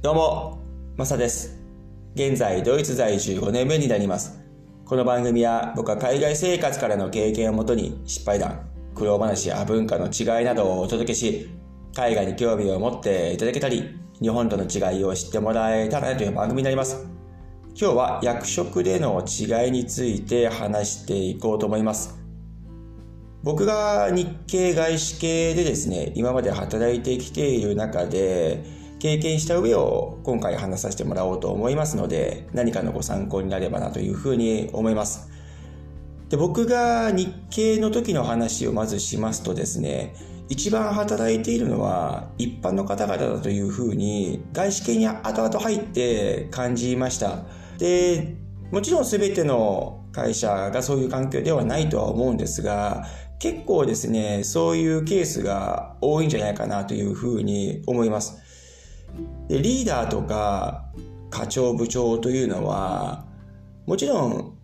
[0.00, 0.58] どうも、
[0.96, 1.60] マサです。
[2.14, 4.38] 現在、ドイツ在住5年目になります。
[4.84, 11.50] この番組は僕は海外生活からの経験をもとに失敗談、苦労話や文化の違いなどをお届けし、
[11.96, 17.04] 海外に興味を持っていただけたり、日本との違いを知ってもらえたらという番組になります。
[17.74, 22.16] 今日は役職での違いについて話していこうと思います。
[23.42, 35.30] 僕が日系外資系でですね、今まで働いてきている中で、経験した上を今回話させてもらおうと思いますので、何かのご参考になればなというふうに思います。
[36.28, 40.14] で僕が日系の時の話をまずしますとですね、
[40.48, 47.44] 一番働いているのは一般の方々だというふうに外資系に後々入って感じました。
[47.78, 48.36] で、
[48.72, 53.06] もちろん全ての会社がそういう環境ではないとは思うんですが、
[53.38, 58.47] 結構ですね、そういうケースが多いんじゃないかなというふうに思います。
[59.48, 60.84] でリーダーとか
[61.30, 63.24] 課長部長というのは、
[63.86, 64.58] もちろん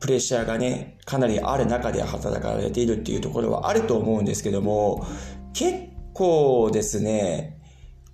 [0.00, 5.06] プレッシャーがね、かなりある中で働かれているっていうところはあると思うんですけども、
[5.52, 5.78] 結
[6.12, 7.58] 構ですね、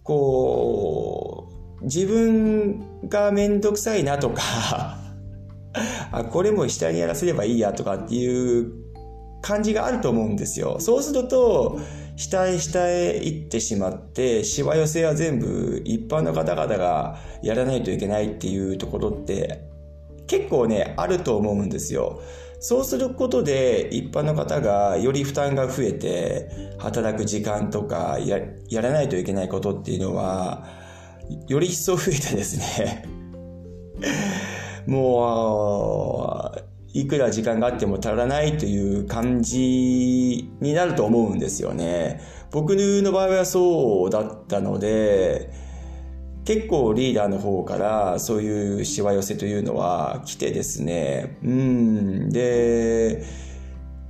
[0.02, 1.48] こ
[1.80, 4.42] う、自分がめんどくさいなとか
[6.12, 8.72] あ、これも下にやらせればいいやとかっていう
[9.40, 10.76] 感じがあると思うんですよ。
[10.80, 11.78] そうすると、
[12.16, 19.70] 下へ下へ行ってしまって、しわ寄せは全部一般の方々がやらないといけないっていうところって
[20.26, 22.20] 結構ね、あると思うんですよ。
[22.60, 30.68] そうすることで一般の方がより負担が増えて働く時間とかややらないといけないことっていうのは
[31.48, 33.04] より一層増えてですね
[34.86, 42.20] もういくら時間があっても足らないという感じになると思うんですよね。
[42.50, 45.50] 僕の場合はそうだったので、
[46.44, 53.24] 結構リーダーの方からそういうしわ寄せというのは来てですね、うん、で、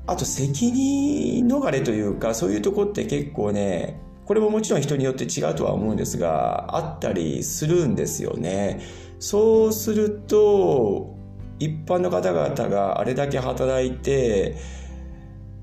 [0.06, 8.80] あと責任逃れというか、そういうとこって結構ね、これももちろん人によって違うとは思うんですが、あったりするんですよね。
[9.18, 11.19] そうすると、
[11.60, 14.56] 一般の方々があれだけ働いて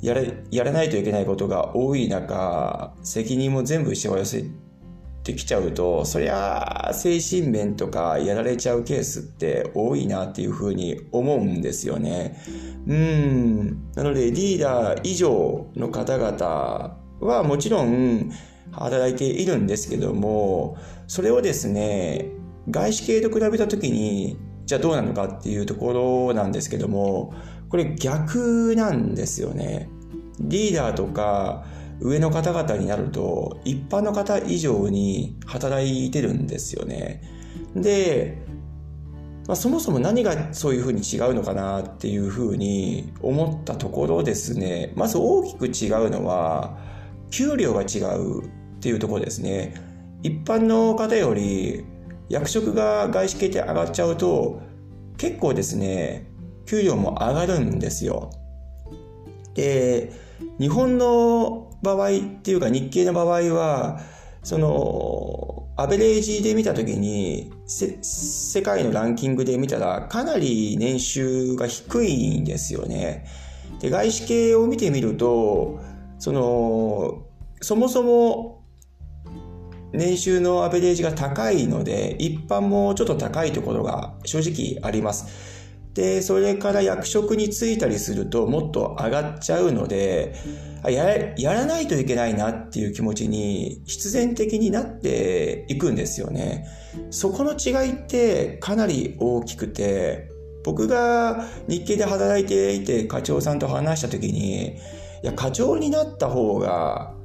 [0.02, 4.46] やれやらないといけないことが多い中責任も全部しわ寄せ
[5.24, 12.40] てきちゃうとそりゃ精神面とかやられちゃうケースって多いなっていうふうに思うんですよね。
[12.88, 18.32] うんなのでリーダー以上の方々はもちろん
[18.72, 20.78] 働いているんですけども
[21.08, 22.32] それをですね
[22.70, 27.34] 外資系と比べた時にじゃあどうなのかっていうところなんですけども、
[27.70, 29.90] これ逆なんですよね。
[30.42, 31.66] リーダーとか
[32.02, 37.24] 上の方々になると、一般の方以上に働いてるんですよね。
[37.76, 38.46] で、
[39.48, 44.92] まあ、そもそも何がそういうふうに違うのかなっていうふうに思ったところですね。
[44.96, 46.78] まず大きく違うのは、
[47.32, 48.50] 給料が違うっ
[48.82, 49.74] ていうところですね。
[50.24, 51.86] 一般の方より
[52.30, 54.62] 役職が外資系で上がっちゃうと
[55.18, 56.30] 結構ですね
[56.66, 58.30] 給料も上がるんですよ。
[59.54, 60.12] で
[60.60, 64.02] 日本の場合っていうか日系の場合は
[64.44, 73.26] そのアベレージで見た時に世界のランキングで見たらかなり年収が低いんですよね。
[73.80, 75.80] で外資系を見てみると
[76.20, 77.24] その
[77.62, 78.57] そもそも
[79.98, 85.26] 年収のアベレージが高いので、一般もちょっと高いところが正直あります。
[85.94, 90.36] で、それから役職に就いたりするともっと上がっちゃうので、
[90.86, 96.68] ややらないといけないなっていう気持ちに必然的になっていくんですよね。
[97.10, 100.30] そこの違いってかなり大きくて、
[100.64, 104.80] 僕が日系で働いていて課長さんと話した時に、い
[105.24, 107.17] や、課長になった方が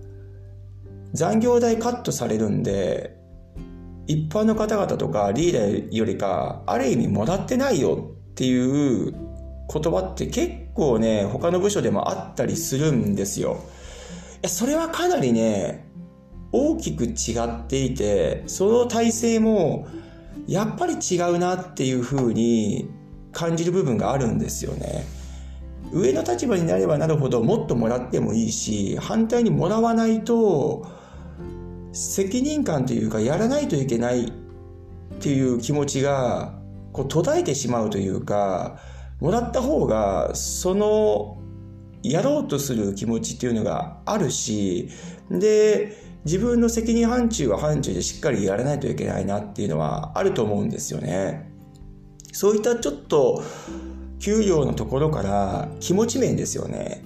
[1.13, 3.17] 残業代カットされるんで、
[4.07, 13.61] 一般の方々とかリーダーよりか、ある意味もらってないよっていう言葉って結構ね、他の部署でもあったりするんですよ。
[14.37, 15.89] いや、それはかなりね、
[16.51, 19.87] 大きく違っていて、その体制も、
[20.47, 22.91] やっぱり違うなっていうふうに
[23.33, 25.05] 感じる部分があるんですよね。
[25.93, 30.87] 上の立場になればなるほどもっともらってもいいし、反対にもらわないと、
[31.93, 34.31] 責任感というかやらないといけないっ
[35.21, 36.59] ていう気持ちが
[36.93, 38.79] こう途絶えてしまうというか
[39.21, 41.39] もらった方がその
[42.03, 44.89] やろうとする気持ちっていうのがあるし
[45.31, 51.51] で自分の責任範疇は範疇でしっかりやらないといけないなっていうのはあると思うんですよね。
[52.33, 53.43] そういったちょっと
[54.19, 57.05] 給料のところから気持ち面ですよね。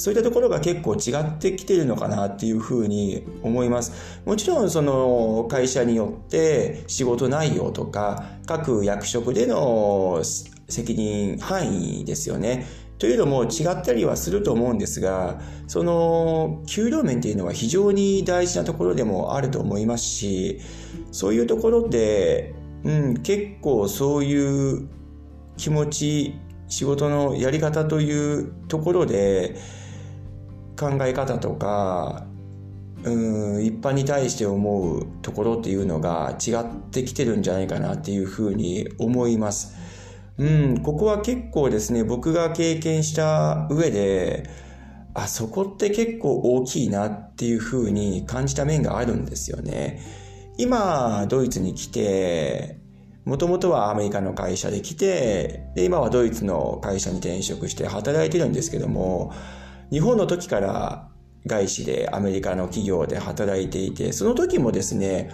[0.00, 4.22] そういったところが結構違ってきてるのかなっていうふうに思います。
[4.24, 10.22] もちろんその会社によって仕事内容とか各役職での
[10.70, 12.66] 責任範囲ですよね。
[12.96, 20.60] というのも違ったりはすると思うんですが、その給料面っていうのは非常に大事なところでもあると思いますし、
[21.12, 22.54] そういうところで、
[22.84, 24.88] うん、結構そういう
[25.58, 26.34] 気持ち、
[26.68, 29.56] 仕事のやり方というところで、
[30.80, 32.26] 考え方とか
[33.04, 39.74] うん一般に対して思うところっていうのが違ってきてるんじゃないかなっていうふうに思います。
[40.36, 44.48] うん、ここは結構ですね、僕が経験した上で、
[45.12, 50.00] あそこって結構大きいなっていうふうに感じた面があるんですよね。
[50.56, 52.78] 今、ドイツに来て、
[53.24, 59.32] もともとはアメリカの会社で来て、で、今はドイツの会社に転職して働いてるんですけども、
[59.90, 61.08] 日本の時から
[61.46, 65.30] 外資でアメリカの企業で働いていて、その時もですね、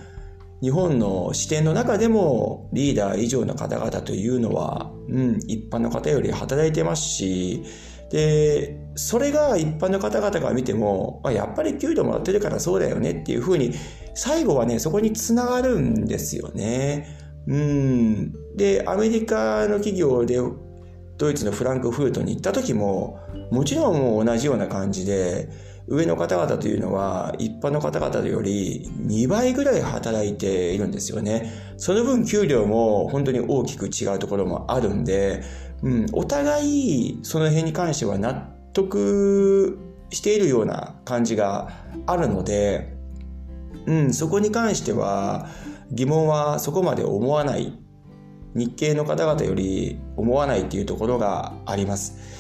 [0.62, 7.62] 日本の視点の中でもリーダー以上の方々というのは、うん、一般の方より働いてますし、
[8.10, 13.74] で、それが一般の方々が見ても、やっぱり給料もらってるからそうだよねっていうふうに、
[14.14, 17.18] 最後はね、そこにつながるんですよね。
[17.46, 18.56] うん。
[18.56, 20.38] で、アメリカの企業で
[21.18, 23.20] ドイツのフランクフルトに行った時も、
[23.50, 25.48] もちろんもう同じような感じで、
[25.88, 31.52] 上の方々というのは一般の方々より2倍ぐらい働いているんですよね。
[31.76, 35.42] その分給料も本当に大きく違うところもあるんで、
[35.82, 38.34] うん、お互いその辺に関しては納
[38.72, 39.78] 得
[40.10, 41.70] しているような感じが
[42.06, 42.96] あるので、
[43.86, 45.48] うん、そこに関しては
[45.92, 47.78] 疑問はそこまで思わない
[48.54, 52.35] 日系の方々より思わないっていうところがあります。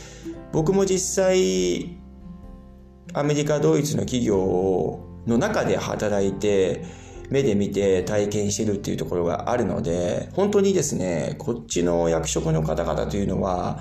[0.52, 1.98] 僕も実際、
[3.12, 6.84] アメリカ、ドイツの企業の中で働いて、
[7.30, 13.80] 目で見て体験してるっていうところがあるので、本当にですね、こっちの役職の方々というのは、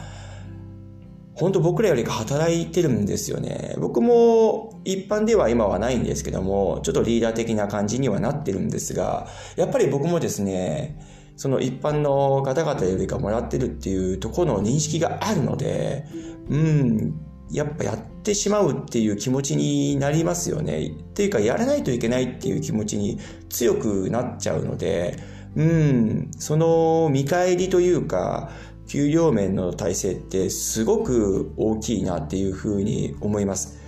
[1.36, 3.76] 本当僕らより働いてるんですよね。
[3.78, 9.28] 僕も一般では今はないんですけども、ちょっとリーダー的な感じにはなってるんですが、
[9.58, 10.98] やっぱり僕もですね、
[11.36, 16.06] その一般の方々よりかもらってるっていうところの認識があるので、
[16.50, 17.14] うん、
[17.52, 20.88] やっぱやってしまうっていう気持ちになりますよね。
[20.88, 25.18] っていうか、やらないといけないっていう気持ちに強くなっちゃうので、
[25.56, 28.50] うん、その見返りというか、
[28.88, 33.80] 給料面の体制ってすごく大きいなっていうふうに思います。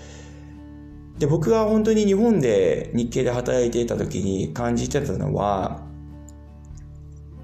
[1.17, 5.86] で、僕が本当に日本で日系で働いていた時に感じてたのは、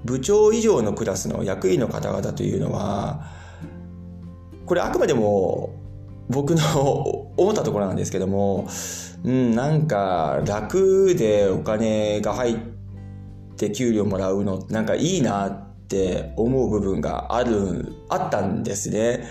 [0.04, 3.26] 部長以上のクラスの役員の方々というのは、
[4.66, 5.74] これあくまでも
[6.28, 6.62] 僕の
[7.36, 8.68] 思ったところなんですけども、
[9.24, 12.56] うん、なんか楽でお金が入っ
[13.56, 19.24] て給料もらうのなんかいいなって思う部分がある、あったんですね。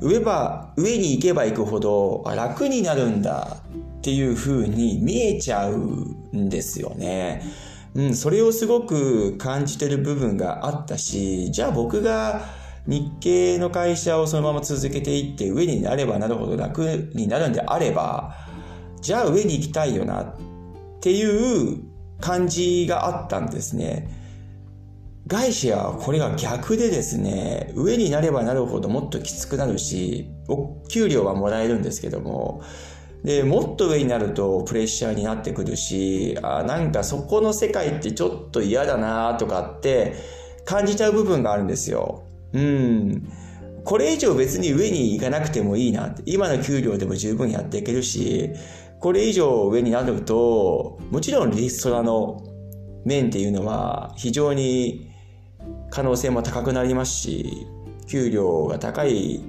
[0.00, 3.58] 上ば、上に行けば行くほど楽になるんだ
[3.98, 7.42] っていう風に見えちゃうんですよね。
[7.98, 12.42] うん、それをすごく感じてる部分があったし、じゃあ僕が
[12.86, 18.36] 日系の会社をそのまま続けていって上になればなるほど楽になるんであれば、
[19.00, 20.36] じゃあ上に行きたいよなっ
[21.00, 21.82] ていう
[22.20, 24.08] 感じがあったんですね。
[25.26, 32.62] 外資はこれが逆でですね、上になればなるほどもっときつくなるし、お給料はもらえるんですけども、
[33.24, 40.14] で、もっと上になるとプレッシャーになってくるし、あなんかそこの世界ってちょっと嫌だなとかって
[40.64, 42.24] 感じちゃう部分があるんですよ。
[42.52, 43.28] うん。
[43.84, 46.22] これ以上別に上に行かなくてもいいなって。
[46.26, 48.50] 今の給料でも十分やっていけるし、
[49.00, 52.42] これ以上上になると、もちろんリストラの
[53.04, 55.10] 面っていうのは非常に
[55.90, 57.66] 可能性も高くなりますし、
[58.06, 59.40] 給料が高い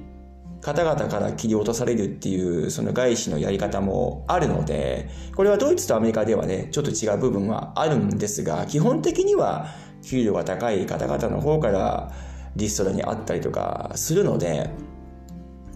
[0.62, 9.68] 方々から切り落とされるっていうその外資のやり方もあるので、これはドイツとアメリカではね、ちょっと違う部分はあるんですが、基本的には
[10.04, 12.12] 給料が高い方々の方から
[12.56, 14.70] リストラにあったりとかするので、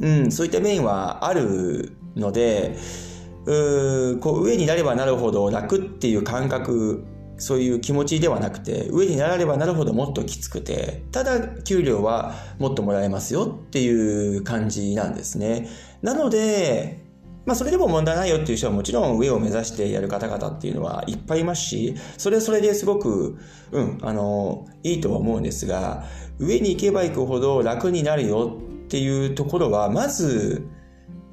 [0.01, 2.77] うん、そういった面はあるので、
[3.45, 7.05] うこう上になればなるほど楽っていう感覚
[7.37, 15.67] そういう気持ちではなくて、上にならればなるほどもっときつくて、ただ給料はもっともらえますよっていう感じなんですね。
[16.01, 17.01] なので、
[17.45, 23.37] まあそれでも問題ないよっていう人はもちろん上を目指してやる方々っていうのはいっぱいいますし、それはそれですごく、
[23.71, 26.05] うん、あの、いいとは思うんですが、
[26.39, 30.67] 上に行けば行くほど楽になるよっていうところは、まず、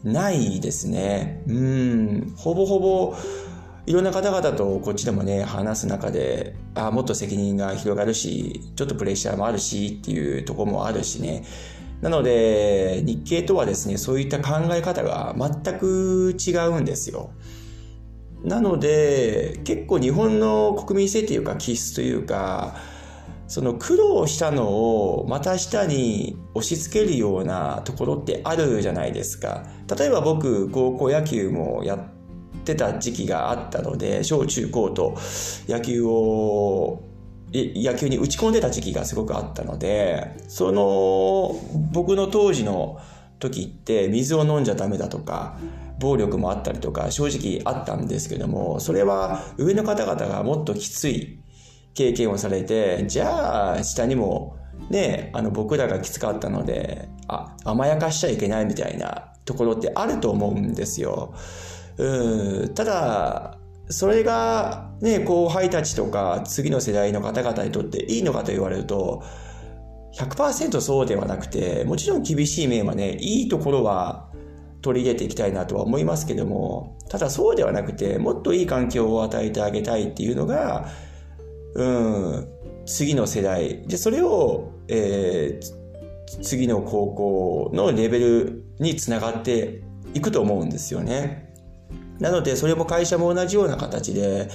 [0.02, 1.42] ないですね。
[1.46, 3.14] うん、ほぼほぼ、
[3.86, 11.44] いろんな方々とこっちでもね、話す中で、あもっと責任が広がるし、ちょっとプレッシャーもあるしっていうとこもあるしね。
[12.00, 17.30] なので、日経とはですね、そういった考え方が全く違うんですよ。
[18.42, 22.76] なので、結構日本の国民性というか気質というか、
[23.48, 29.64] その苦労したのをまた下に押し付けるようなところってあるじゃないですか。
[29.98, 31.96] 例えば僕、高校野球もや
[32.60, 35.16] ってた時期があったので、小中高と
[35.68, 37.02] 野球を
[37.52, 41.56] 野球に打ち込んでた時期がすごくあったので、その
[41.92, 43.00] 僕の当時の
[43.40, 45.58] 時って水を飲んじゃダメだとか、
[45.98, 51.40] 暴力もあったりとか正直あったんですけども、それは上の方々がもっときつい
[51.94, 54.56] 経験をされて、じゃあ下にも
[54.88, 61.34] ね、あの僕らがきつかったので、あ、甘やかしちゃいけないみたいなところってあると思うんですよ。
[62.00, 63.58] うん、ただ、
[63.90, 69.22] それがね、後輩たちとか次の世代の方々にとっていいのかと言われると、
[70.16, 74.30] 100%そうではなくて、もちろん厳しい面はね、いいところは
[74.80, 80.88] 取り入れていきたいなとは思いますけども、ただそうではなくて、もっといい環境を与えてあげたいっていうのが、
[81.74, 82.48] うん、
[82.86, 83.86] 次の世代。
[83.86, 89.82] で、それを、えー、次の高校のレベルにつながって
[90.14, 91.49] いくと思うんですよね。
[92.20, 94.48] なので、それも会社も同じような形で、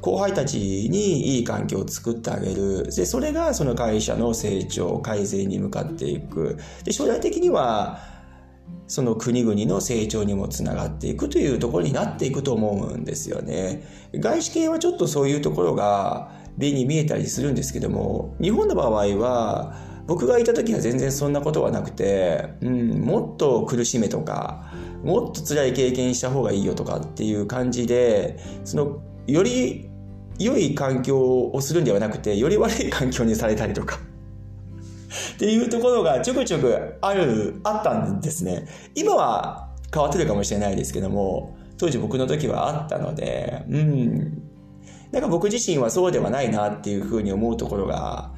[0.00, 0.56] 後輩たち
[0.90, 2.84] にいい環境を作ってあげる。
[2.84, 6.58] で、それがその会社の成長、改善に向かっていく。
[6.84, 7.98] で、将来的には、
[8.86, 13.84] その国々の成長にもつながっていくというところになっていくと思うんですよね。
[14.14, 24.69] 外資系はちょっとそういうところが目に見えたりするんですけども、日本の場合は、僕がいた時は全然そんなことはなくて、うん、もっと苦しめとか、
[25.02, 29.88] もっと辛い経験した方がいいよとかっていう感じで、その、より
[30.38, 33.98] 良い環境をするんではなくて、より悪い環境にされたりとか
[35.34, 38.66] っていうところがちょくちょくある、あったんですね。
[38.94, 44.42] 今は変わってるかもしれないですけども、当時僕の時はあったので、うん。
[45.12, 48.32] なんか僕自身はそうではないなっていうふうに思うところが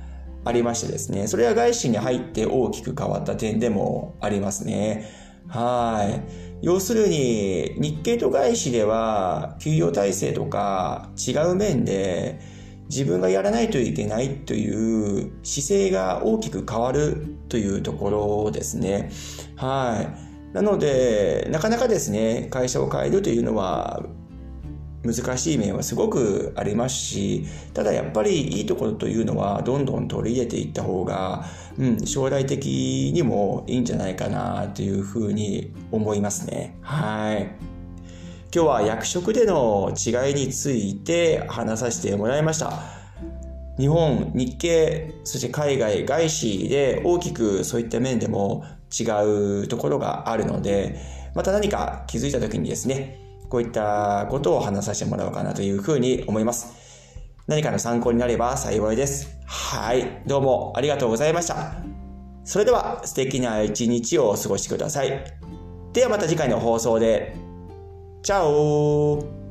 [0.44, 1.26] ありましてですね。
[1.26, 5.08] それは外資に入って大きく変わった点でもありますね。
[5.48, 6.51] はい。
[6.62, 12.38] 要するに、日系と外資では、給与体制とか違う面で、
[12.88, 18.10] 自分がやらないといけないという姿勢が大きく変わるというとこ
[18.44, 19.10] ろですね。
[19.56, 20.02] は
[20.52, 20.54] い。
[20.54, 24.04] なので、なかなかですね、会社を変えるというのは
[25.04, 27.44] 難しい面はすごくありますし、
[27.74, 31.44] ただやっぱりいいところというのはどんどん取り入れていった方が、
[31.78, 36.76] うん、将来的にもいいんじゃないかなというふうに思いますね。
[36.82, 37.72] はい。
[38.54, 43.02] 今日は役職での違いについて話させてもらいました。
[43.78, 49.04] 日本、日系、そして海外、外資で大きくそういった面でも違
[49.62, 51.00] うところがあるので、
[51.34, 53.21] また何か気づいた時にですね、
[53.52, 56.72] こういったことを話させてもらおうかなというふうに思います。
[57.46, 59.28] 何かの参考になれば幸いです。
[59.44, 60.22] はい。
[60.26, 61.74] どうもありがとうございました。
[62.44, 65.22] それでは素敵な一日をお過ごしください。
[65.92, 67.36] ではまた次回の放送で。
[68.22, 69.41] チャオ